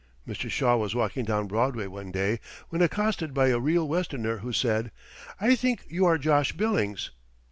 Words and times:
'"Mr. 0.27 0.49
Shaw 0.49 0.77
was 0.77 0.95
walking 0.95 1.25
down 1.25 1.45
Broadway 1.47 1.85
one 1.85 2.09
day 2.11 2.39
when 2.69 2.81
accosted 2.81 3.35
by 3.35 3.49
a 3.49 3.59
real 3.59 3.87
Westerner, 3.87 4.37
who 4.39 4.51
said: 4.51 4.89
"I 5.39 5.53
think 5.55 5.83
you 5.87 6.05
are 6.05 6.17
Josh 6.17 6.53
Billings." 6.53 7.11